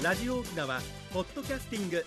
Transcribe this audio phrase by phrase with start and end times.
[0.00, 0.80] ラジオ沖縄
[1.12, 2.06] ポッドキャスティング。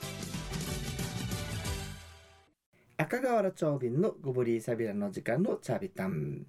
[2.96, 6.46] 赤瓦町便のゴブリーサビラの時間のチャビタン、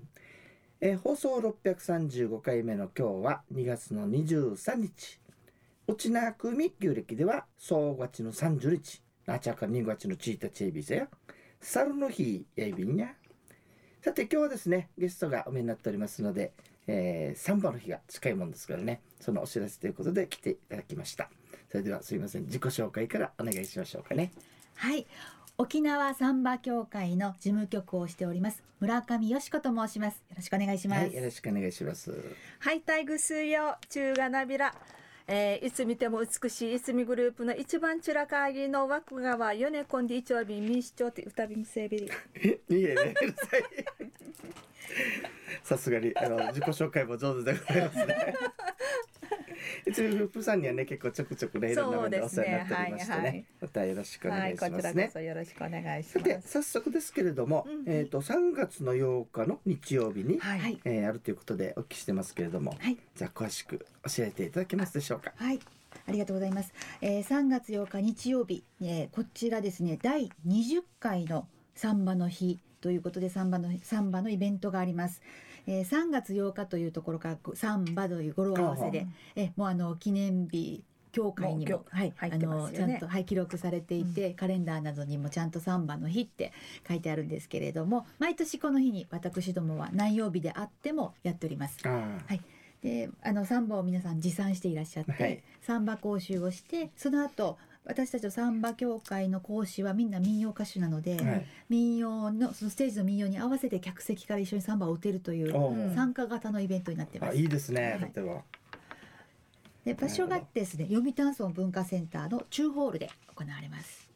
[0.80, 5.18] え放送635回目の今日は2月の23日。
[5.88, 9.02] うちなくみ旧暦では総月の30日。
[9.26, 11.08] なちゃか2月の1日エビゼや。
[11.60, 13.16] 猿の日やいびんや
[14.00, 16.52] さて今日はですねゲストがお目になっておりますので、
[16.86, 19.02] えー、サンバの日が近いもんですからね。
[19.20, 21.30] そのお知らせということで来ていただきました。
[21.70, 22.44] それではすいません。
[22.44, 24.32] 自己紹介からお願いしましょうかね。
[24.74, 25.06] はい。
[25.58, 28.62] 沖縄サンバ協会の事務局をしております。
[28.80, 30.16] 村上よしこと申します。
[30.30, 32.12] よろしくお願いします、はいよろしくお願いします。
[32.58, 33.34] はい、タイグス
[33.88, 34.74] 中がなびら。
[35.26, 42.06] えーいつ見ても美しいいつみグループの一番散らかりの枠川ヨネコンディ一応便民主張って歌びむせびり。
[42.68, 43.64] いえねうるさい
[45.62, 48.34] さすがにあの自己紹介も上手でございますね
[49.86, 53.44] いつもフップさんにはね結構ちょくちょくねいろんな面でお世話になっておりましてねねはいはい。
[53.60, 56.48] またよろしくおはい、願いしこちらこますね、そよろしくお願いしさてます。
[56.48, 60.80] 早速ですけれども、うんえっ、と3月の8日の日曜日に、はい、はい。
[60.84, 62.96] えーあるということでお聞きしてますけれども、はい。
[63.14, 65.32] じゃあ詳しく教えていただけますでしょうか？
[65.36, 65.60] はい。
[66.06, 66.72] ありがとうございます、
[67.02, 75.20] えー、3月8日日曜日、えーこちらですね第20回のサンバの日ということでサンバのサンバのイベントがあります、
[75.66, 80.82] えー、3月8日というところからサンバという語呂合わせで、えーもうあの記念日
[81.12, 86.52] 協会にもはい、入ってあのちゃんと、はい、記録されていて、カレンダーなどにもちゃんとサンバの日って
[86.88, 91.76] 書いてあるんですけれども毎年この日に私どもは何曜日であってもやっております。
[91.84, 92.40] あはい。
[92.82, 95.42] であのサンバを皆さん持参していらっしゃって、はい。
[95.60, 105.52] サンバ講習をしてその後私たちのサンバ協会の講師はみんな民謡歌手なので、あはい民謡のそのステージの民謡に合わせて客席から一緒にサンバを打てるという
[105.94, 107.30] 参加型のイベントになってます。
[107.30, 108.44] あいいですね、はいとても
[109.84, 114.08] で場所がですね読谷村文化センターの中ホールで行われます。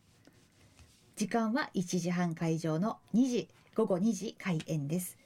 [1.17, 5.16] 時間は1時半会場の2時午後2時開演です。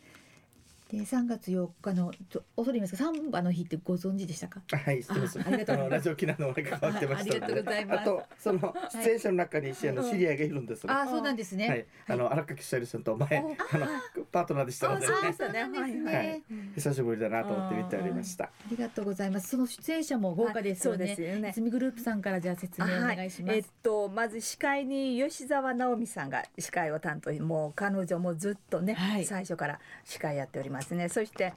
[0.91, 4.61] で3月8日のと恐れ入りますがサンバの日ってご存知でしたか？
[4.71, 5.39] はい、知ってます。
[5.39, 10.93] あありがとうございますのラジオ機能の俺が変わってましたありがとうございますあと、その出演者の中に、あの知り合いがいるんですよ。
[10.93, 11.69] あそうなんですね。
[11.69, 13.87] はい、あの荒垣ひさりさんと前、あの
[14.33, 16.17] パートナーでしたので、あそうでねすねそうなんですね。
[16.17, 16.43] はい
[16.75, 18.45] 久しぶりだなと思って見ておりました。
[18.45, 19.49] ありがとうございます。
[19.49, 21.05] その出演者も豪華ですよね。
[21.05, 23.57] はいそうですよね住グループさんからじゃあ説明お願いします。
[23.57, 31.55] えっとまず司会に吉沢直美さんが司会を担当もう彼女もずっとね、はい最初から司会やっておりますねそして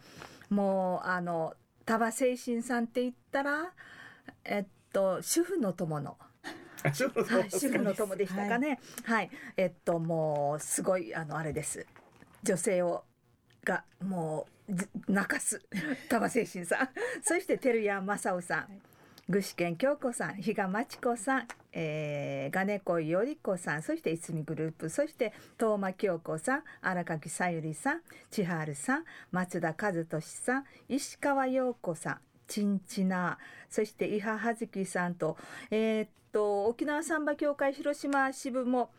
[0.49, 1.53] もうあの
[1.85, 3.71] 多精神さんって言ったら
[4.45, 6.17] えっと主婦の友の
[6.91, 8.79] 主婦の友でしたかね。
[9.05, 11.85] はい、えっともうすごいあのあれです。
[12.43, 13.05] 女性を
[13.63, 15.61] がもうず泣かす
[16.09, 16.89] 玉精神さん、
[17.23, 18.81] そして照屋正夫さん。
[19.29, 28.01] 具志堅京子さん、比嘉真知子さん、えー、金子より子さん、そしていつみグループ、そして東間京子さん、荒垣さゆりさん、
[28.31, 32.17] 千春さん、松田和俊さん、石川陽子さん、
[32.47, 33.37] チンチナ
[33.69, 35.37] そして伊波葉月さんと、
[35.71, 38.89] えーっと沖縄サンバ協会広島支部も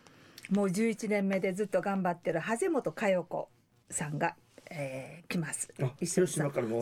[0.51, 3.49] もう11年目でずっと頑張ってるハゼ本佳代子
[3.91, 4.37] さんが、
[4.71, 5.69] えー来ます。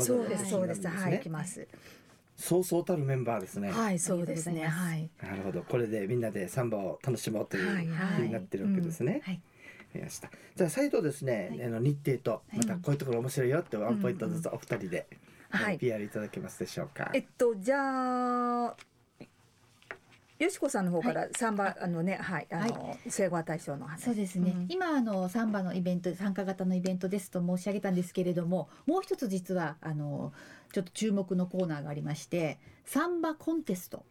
[0.01, 0.91] そうですそうですね。
[0.91, 1.67] はい来ます。
[2.37, 3.71] そうそうたるメンバーですね。
[3.71, 4.67] はいそうですね。
[4.67, 5.09] はい。
[5.23, 8.17] なるほど、これでみんなでサンバを楽しもうというはいはい。
[8.17, 9.21] 日になってるわけですね。
[9.25, 9.41] はい。
[9.95, 11.65] じゃあ再度ですね、はい。
[11.65, 15.07] あの日程とはいまたこういうところ面白いよってワンポイントずつお二人で、
[15.51, 15.75] はい。
[15.75, 17.11] えー PR いただけますでしょうか？
[17.15, 18.77] えっとじゃあ。
[20.39, 24.03] よしこさんの方からサンバ、あのねはいあの、生後対象の話。
[24.03, 24.67] そうですね、うん。
[24.69, 30.33] 今あのサンバのイベント参加型のイベントですと申し上げたんですけれどももう一つ実はあの
[30.73, 34.05] ちょっと注目のコーナーがありましてサンバコンテスト、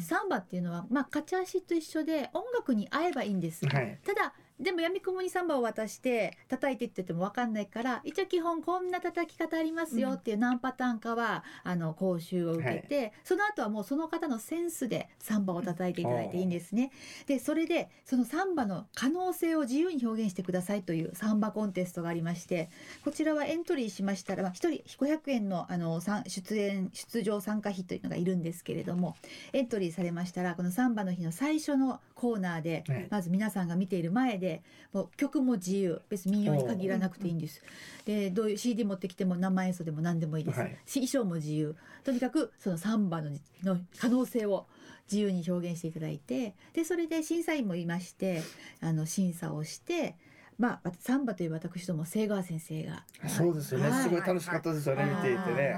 [0.00, 3.98] サンバっていうのは、まあ、勝ち足と一緒で音楽に合えばいいんです、はい。
[4.04, 16.90] ただでも闇雲にサンバを渡して叩いてって言っても分かんないから一応基本こんな叩き方ありますよっていう何パターンかは、あの講習を受けて、その後はもうその方のセンスでサンバを叩いていただいていいんですね。
[17.26, 22.70] でそれでそのサンバの可能性を自由に表現してくださいというサンバコンテストがありまして
[23.04, 29.16] こちらはエントリーしましたら、まあ、1人500円のあのさん出演出場参加費というのがいるんですけれども
[29.52, 33.08] エントリーされましたらこのサンバの日の最初のコーナーで、はい。
[33.10, 34.49] まず皆さんが見ている前で
[34.92, 36.00] もう曲も自由。
[36.08, 37.62] 別に民謡に限らなくていいんです。
[38.04, 40.76] でどういう CD 持ってきても生演奏でも何でもいいです、はい。
[40.86, 41.76] し衣装も自由。
[42.04, 43.30] とにかくそのサンバの
[43.62, 44.66] の可能性を
[45.10, 48.42] 自由に表現していただいてでそれで審査員もいまして
[48.80, 50.14] あの審査をして
[50.58, 53.04] まあサンバという私ども瀬川先生が。
[53.26, 54.02] そうですよね、はい。
[54.02, 55.74] すごい楽しかったですよね、見ていてね。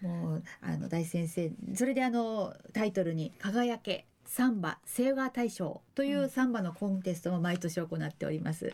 [0.00, 8.72] もうあの大先生それであのタイトルに「輝けサンバ聖和大賞」というサンバのコンテストも毎年行っております。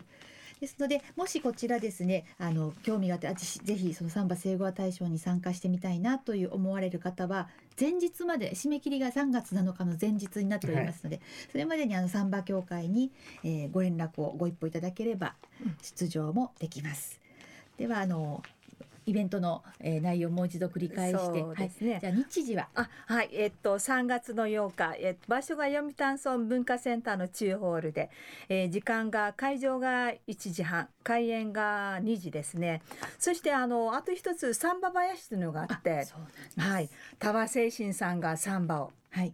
[0.61, 11.21] ですのでもしこちらですねあの興味があって私ぜひそのサンバ聖和大賞に参加してみたいなという思われる方は前日まで締め切りが3月7日の前日になっておりますので、
[11.51, 13.11] それまでにあのサンバ協会に、
[13.43, 17.19] えーご連絡をご一報いただければうん出場もできます。
[17.77, 18.43] ではあの
[19.09, 21.47] イベントの、えー内容をもう一度繰り返して、ね。
[21.55, 22.69] はい、じゃあ日時は？
[22.75, 23.29] あはい。
[23.33, 28.09] えっと3月の8日、えっと、場所が読谷村文化センターの中ホールで、
[28.47, 30.89] えー時間が会場が1時半。
[31.03, 32.81] 開演が2時ですね。
[33.17, 36.05] そしてあのあと一つサンバ林というのがあって
[36.57, 36.89] はい。
[37.17, 38.91] 田和精神さんがサンバを。
[39.09, 39.33] はい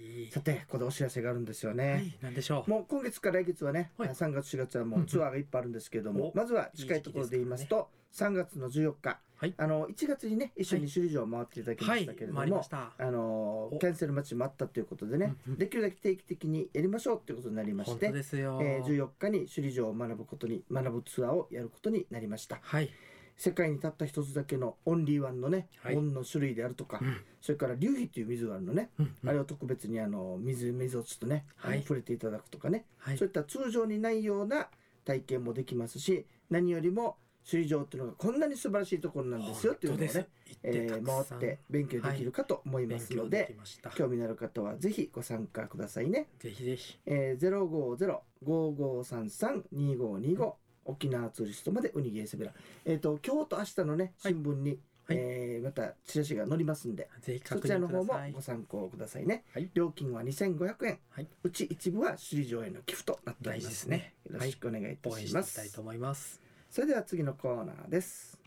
[0.00, 1.92] いいさてここでお知らせがあるんですよね。
[1.92, 2.70] はい、なんでしょう。
[2.70, 12.92] もう今月から来月はね、はい3月4月はもうツアーがいっぱいあるんですけれども、おまずは近いところで言いますと3月の14日、はいあの1月にね一緒に首里城を回っていただきまはいしたけれ、ども、回りました。
[12.98, 18.58] あのおキャンセル待ちもあったということでね、できるだけ定期的にやりましょうということになりまし本て当ですよ。
[18.62, 22.90] えー、14日に首里城を学ぶことに学ぶツアーをやることになりましたはい。
[23.40, 25.94] 世界にたった一つだけのオンリーワンのね、はい。
[25.94, 27.16] 門の種類であるとか、うん。
[27.40, 31.80] それから流氷という水があるのね、うんあれを特別にあの水水をちょっとね、はい。
[31.80, 33.18] 触れていただくとかね、はい。
[33.18, 34.68] そういった通常にないような
[35.06, 37.16] 体験もできますし何よりも
[37.50, 40.28] 首里城っていうのがこんなに素晴らしいところなんですよっていうのをね、
[40.62, 43.96] えー回って勉強できるかと思いますので、勉強で。
[43.96, 46.28] 興味のある方はぜひご参加くださいね。
[46.38, 46.98] ぜひぜひ。
[47.06, 50.52] えー、050-5533-2525
[50.84, 52.52] 沖縄ツーリストまでウニゲーセベラ。
[52.84, 54.70] えっ、と今日と明日のねはい新聞に、
[55.06, 58.40] はいえーまたチラシが載りますんで、ぜひそちらの方もご。
[58.40, 59.44] 参考くださいね。
[59.52, 60.98] はい料金は2500円。
[61.10, 64.14] はいうち一部は首里城への寄付となっておりますね。
[64.26, 65.50] すねよろしくお願いいたします。
[65.50, 66.40] いきたいと思います。
[66.70, 68.39] それでは次のコーナーです。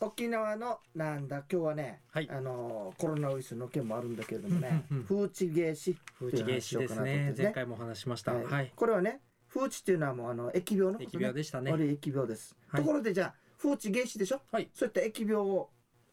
[0.00, 7.34] 沖縄のなんだ今日はね、はいあのコロナウイルスの件もあるんだけれどもね、うんうんうん風地芸師風地芸師ですね。
[7.36, 8.32] 前回もお話ししました。
[8.32, 8.72] はいはい。
[8.74, 9.20] これはね
[9.52, 11.72] 風地っていうのはもうあの疫病のこと疫病でしたね。
[11.72, 14.40] 疫病です、はいところでじゃあ風地芸師でしょ？
[14.52, 14.70] はい。
[14.72, 15.70] そういった疫病を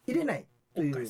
[0.08, 1.08] 入れないという。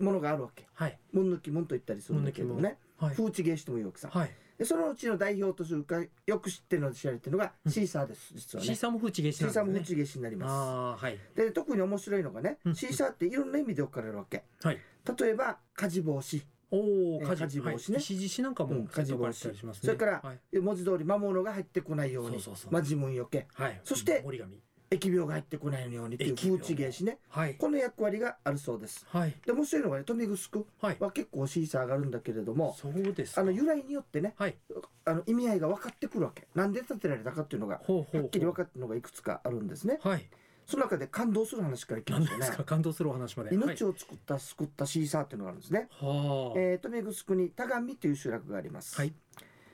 [0.00, 0.98] ものがあるわけはい。
[1.12, 3.16] 門抜き門と言ったりするんだけどもねはい。
[3.16, 4.30] 風地芸師とも言うわけさ、はい。
[4.58, 9.62] でそのうちの代表とするかよく知ってるので知られてるのがうんシーサーです、実はねシーサーも風地芸師シーなんですね。
[9.62, 11.18] サーも風地芸師になりまああ、はい。
[11.34, 14.78] すで特に面白いのがね、うんシーサーっていろんな意味で置かれるわけはい。
[15.18, 19.74] 例えば火事防止おお、え火事防止ねはい石獅子なんかもうん火事防止。
[19.74, 20.58] それからはい。
[20.58, 23.80] 文字通り魔物が入ってこないようにそうそうそうまあ自分よけはい。
[23.84, 24.60] そして折り紙。
[24.90, 27.54] 疫病が入ってこないようにっていう風地芸師ねはい。
[27.56, 29.34] この役割があるそうですはい。
[29.44, 33.42] で面白いのがね富城は結構シーサーがあるんだけれどもそうですか。
[33.42, 34.56] あの由来によってねはい。
[35.04, 37.80] あの意味合いが分かってくるわけなんで建てられたかっていうのが。
[37.86, 40.24] はっきり分かってるのがいくつかあるんですねはい。
[40.66, 43.54] その中で感動する話からいきましょうね感動するお話まで。
[43.54, 46.58] 命を作った救ったシーサーっていうのがあるんですね、はあ。
[46.58, 49.14] えー、富城に田上という集落があります、はい。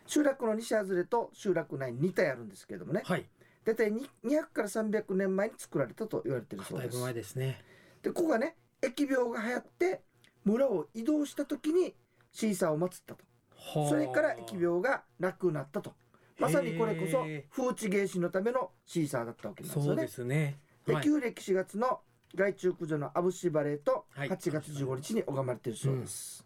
[0.06, 3.24] 集落の西外れと集落内に2体あるんですけれどもねはい。
[3.64, 7.64] 大体に200から300年前に作られたと言われているそうだいぶです前ですね。
[8.02, 10.02] でここがね疫病が流行って
[10.44, 11.94] 村を移動した時に
[12.32, 13.24] シーサーを祀ったと。
[13.56, 13.88] はあ。
[13.88, 15.94] それから疫病がなくなったと。
[16.38, 19.86] まさにこれこそへ風致芸師のためのシーサーだったわけなんですよね。
[19.86, 20.08] そうで。
[20.08, 20.58] すね。
[20.86, 21.04] ではい。
[21.04, 22.00] 旧暦4月の
[22.34, 24.28] 害虫駆除のアブシバレーとはい。
[24.28, 26.44] 8月15日に拝まれているそうです。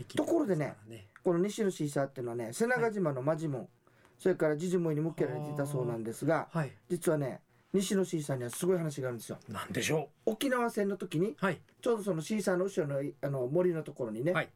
[0.00, 3.68] 駅ところでねねこの西のシーサーっていうのはね瀬長島のマジモン、
[4.20, 6.72] それからジジモイに向けられていたそうなんですがはい。
[6.90, 7.40] 実はね
[7.72, 9.38] 西のシーサーにはすごい話があるんですよ。
[9.48, 11.60] なんでしょ沖縄戦の時にうはい。
[11.80, 14.48] ちょうどそのシーサーの後ろのあの森のところにね、はい。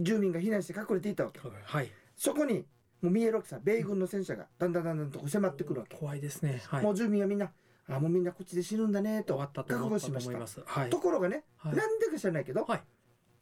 [0.00, 1.38] 住民が避難して隠れていたわけ。
[1.40, 1.90] はい。
[2.16, 2.64] そこに
[3.02, 6.62] もう見えるわけさ米軍の戦車がだんだんだんだんと迫ってくるわけ、怖いですね。
[6.66, 6.82] はい。
[6.82, 7.52] もう住民はみんな
[7.88, 10.86] あもうみんなこっちで死ぬんだねと覚悟しました。
[10.86, 11.76] ところがね、はい。
[11.76, 12.82] なんでか知らないけど、はい。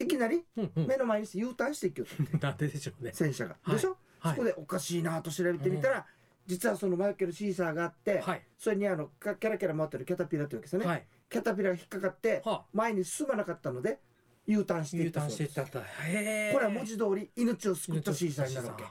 [0.03, 0.87] いきなりうんうん。
[0.87, 3.11] 目の前にして U ターンしていきようと なんででしょうね。
[3.13, 3.97] 戦車が、はいでしょ、
[4.29, 4.35] はい。
[4.35, 6.05] そこでおかしいなと調べてみたら、
[6.47, 8.41] 実はそのマイケル・シーサーがあって、はい。
[8.57, 11.05] それにあのかキャラキャラ回ってるキャタピラというわけですよね、はい。
[11.29, 12.65] キャタピラが引っかかってはあ。
[12.73, 13.99] 前に進まなかったので
[14.47, 15.55] U ターンしていったそうです。
[15.55, 18.83] これは文字通り命を救ったシーサーになるわけ。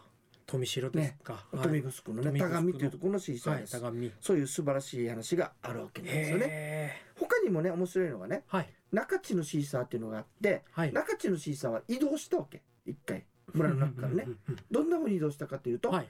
[0.46, 1.46] 富城ですか。
[1.50, 2.54] 富城のね富城の。
[2.54, 6.46] 田上っていうところのシーサーです、はいそういう素晴らしい話があるわけなんですよね。
[6.48, 8.44] へ他にもね面白いのがね
[8.92, 10.92] 中地のシーサーっていうのがあってはい。
[10.92, 12.62] 中地のシーサーは移動したわけ。
[12.84, 14.26] 一回村の中からね。
[14.70, 16.08] どんなふうに移動したかというと、はい。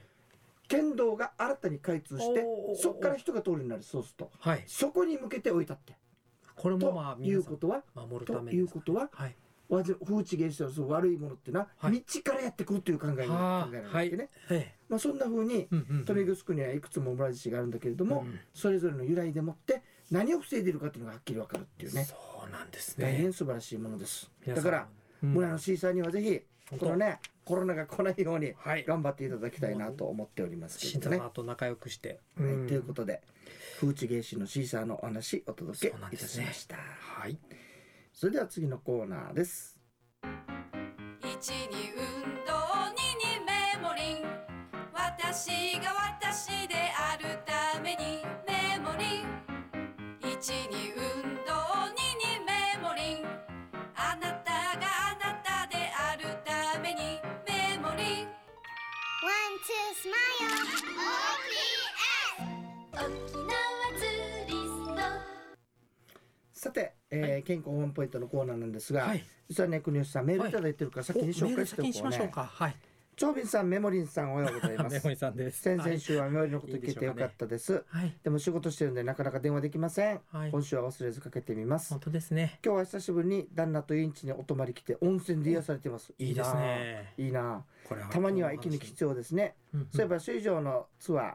[0.67, 2.43] 県道が新たに開通して
[2.81, 4.63] そこから人が通るようになるそうするとはい。
[4.65, 5.95] そこに向けて置いたって。
[6.55, 8.61] これもまあということはん守るとためです。
[8.61, 9.35] いうことははい。
[9.67, 12.03] 風致芸術の悪いものっていうのは、はい。
[12.07, 14.73] 道からやってくるという考えがは考えられるあはい。
[14.87, 16.05] まあ、そんなふうにえうんうんうん。
[16.05, 22.03] 富城にはいくつも村自身があるんだけれども、うんそれぞれの由来でもって何を防いでいるかっていうのがはっきり分かるっていうね。
[22.05, 22.15] そ
[22.47, 24.31] うなんです大ね変素晴らしいものです。
[24.47, 24.87] だから
[25.23, 25.33] うん。
[25.33, 26.41] 村のシーサーにはぜひ
[26.79, 28.83] このねコロナが来ないようにはい。
[28.85, 31.17] 頑張っていただきたいなと思っておりますけ新どね。
[31.17, 32.19] 様と仲良くして。
[32.37, 32.67] はい、うん。
[32.67, 33.21] ということで
[33.79, 36.77] 風致芸師のシーサーのお話お届けいたしました。
[36.77, 37.37] はい。
[38.13, 39.79] それでは次のコーナーです。
[41.21, 42.53] 一に運動
[42.95, 44.25] 二にメモリン。
[44.93, 45.64] 私
[67.15, 72.31] えー健康ポイントのコーナーなんですが、はい実はね国吉さんメールいただいてるから先に紹介しておこうおメール先にしましょうね。
[72.31, 72.75] かはい
[73.17, 75.09] 長斌さんメモリンさんおはようございまメすモ。
[75.11, 77.85] リさんです先々週はメモリのこと聞いてよかったです。
[77.87, 80.19] はいでも仕事してるんでなかなか電話できません。
[80.31, 81.99] はい今週は忘れずかけてみます本。
[82.01, 86.11] 当ですね今日は久しぶりに旦那とインチにお泊まり来て温泉で癒されています。
[86.17, 87.63] いいですねいいな。
[87.87, 89.55] これはたまには息抜き必要ですね。
[89.73, 91.33] うんうんそういえば水上のツアー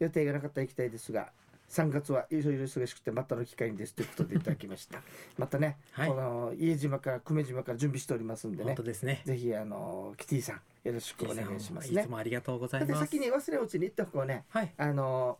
[0.00, 1.32] 予定がなかったら行きたいですが
[1.68, 5.02] 3月はいろいろ忙しくてまたの機会にですということでいただきました。
[5.38, 6.08] またね、はい。
[6.08, 12.02] この家島から久米島から準備しておりますんでね本当ですねぜひあのキティさんよろしくお願いしますね。
[12.02, 13.00] いつもありがとうございます。
[13.00, 14.72] 先に忘れうちに言っておこうねはい。
[14.76, 15.38] あの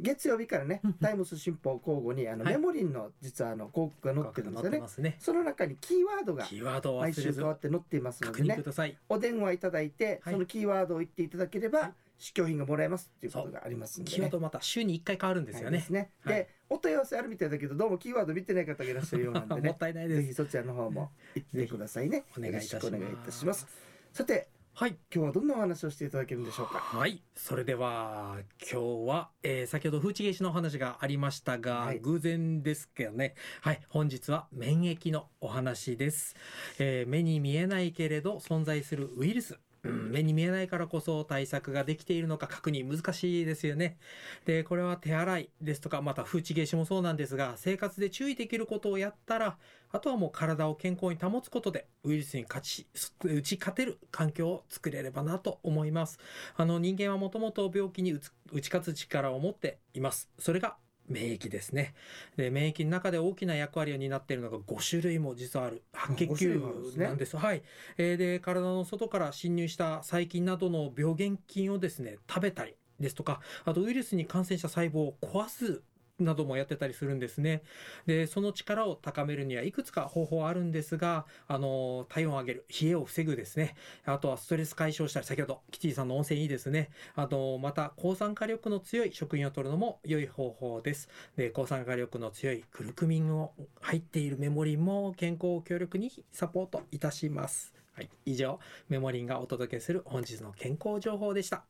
[0.00, 2.54] 月曜日からねタイムス新報交互にあの、はい。
[2.54, 5.10] メモリンの実はあの広告が載ってるんですよね。
[5.10, 5.16] ね。
[5.18, 8.62] その中にキーワードがキーワードを毎週変わって載っていますの確でね
[9.08, 10.34] お電話いただいて、はい。
[10.34, 14.14] そのキーワードを言っていただければ、はい試供品がもらえますっていうことがありますんでね。
[14.14, 16.10] キーワードまた週に1回変わるんですよねはいですね。
[16.24, 19.76] はいで、お問い合わせあるみたいだけど、どうもキーワード見てない方がいらっしゃるようなんでもねっ。
[19.78, 22.24] たいないぜですひそちらの方も行ってくださいね。
[22.36, 23.66] お願いいたしますお願いいたします。
[24.12, 26.78] さて、はい今日はどんなお話をしていただけるんでしょうか？
[26.78, 36.36] はいそれでは今日は、えー先ほど風知芸師のお話がありましたが、はい偶然ですけどねはい本日は免疫のお話です、
[36.78, 43.98] えー目に見えないけれど存在するウイルスうん目に見えないからこそ対策ができているのか確認難しいですよね。
[44.44, 49.58] で、これは手洗いですとか、また風知芸師もそうなんですが、生活で注意できることをやったら、
[49.90, 52.86] あとはもう体を健康に保つことでウイルスに勝ち、
[53.22, 56.18] 打ち勝てる環境を作れればなと思います。
[56.56, 58.20] あの人間はもともと病気に打
[58.60, 60.28] ち勝つ力を持っています。
[60.38, 60.76] それが
[61.08, 61.94] 免疫ですね。
[62.36, 67.36] で、免疫の中で大きな役割を担っているのが5種類も実はある白血5種類球もあるんですねなんです。
[67.36, 67.62] はい。
[67.96, 75.82] えーで、体の外から侵入した細菌などの病原菌をですね、食べたりですとか、あとウイルスに感染した細胞を壊す
[76.18, 77.62] などもやってたりするんですね。
[78.06, 83.74] で、その力を高めるにはいくつか方法あるんですが、あの、体温を上げる、冷えを防ぐですね。
[84.04, 86.90] あとはストレス解消したり、先ほどキティさんの温泉いいですね。
[87.14, 91.08] あと、また抗酸化力の強い食品を取るのも良い方法です。
[91.36, 97.74] で、抗酸化力の強いクルクミンを入っているメモリンも健康を強力にサポートいたします。
[97.94, 101.64] はい、以上、メモリンがお届けする本日の健康情報でした。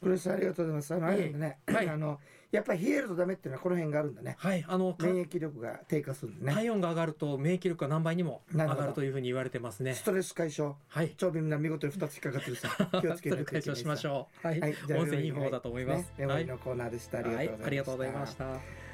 [0.00, 2.20] これさんありがとうございますあのね、はいあの
[2.50, 4.36] やっぱり冷えるとダメっていうのはこの辺があるんだね。
[4.38, 6.52] はいあのか免疫力が低下するんでね。
[6.54, 9.94] 体温が上がると免疫力が何倍にも上がるというふうに言われてますね。
[9.94, 10.74] ストレス解消。
[10.88, 11.14] はい。
[11.16, 12.68] 長瓶が見事に2つ引っかかってるさ。
[13.00, 13.62] 気をつけないといけない。
[13.62, 14.46] 解消しましうょう。
[14.46, 16.02] はい、はい、じゃあ温泉いい方だと思います。
[16.02, 18.87] ね、メモリーのコーナーでした、はい、ありがとうございましした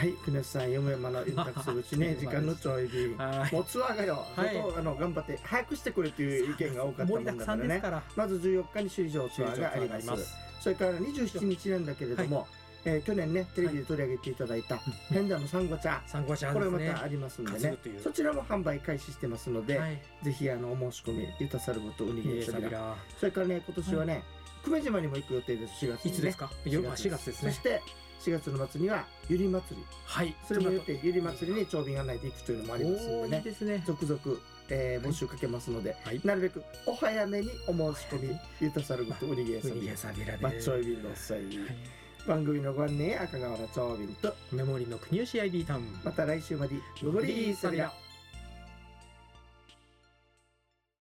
[0.00, 3.54] はい国吉さん読めまのたくするしね 時間のちょい便はい。
[3.54, 4.56] もうツアーがよ、はい。
[4.78, 7.80] あの頑張って早くしてくれという意見が多かったもんだからね。
[7.82, 8.02] ら。
[8.16, 10.34] まず14日に首里城ツアーがあります。
[10.62, 12.48] それから27日なんだけれども、
[12.86, 14.80] えー去年ねテレビで取り上げていただいた
[15.12, 16.78] ペンダのサンゴ茶参考者こですね。
[16.78, 17.76] れまたありますんでね。
[18.02, 20.02] そちらも販売開始してますので、はい。
[20.22, 24.22] ぜひあのお申し込みユタサルブとウニゲーサそれからね今年はね、
[24.64, 25.84] 久米島にも行く予定です。
[25.84, 26.50] 4月に、ね、いつですか？
[26.64, 27.52] よあ4月ですね。
[27.52, 27.82] そして
[28.20, 29.84] 4月の末にはゆり祭り。
[30.04, 30.34] はい。
[30.46, 33.82] それも予定ゆり祭りに長瓶案内で行くというのもありますおーいいのでねですね。
[33.86, 34.20] 続々、
[34.68, 36.20] えー募集かけますので、はい。
[36.24, 41.48] なるべくお早めにお申し込みユタサルブとウニゲーサビラでマッチョイビンの際、はい。
[42.26, 46.00] 番組のご案内赤瓦長瓶とメモリーの国吉 IB タウン。
[46.04, 47.92] また来週までご無理サビラ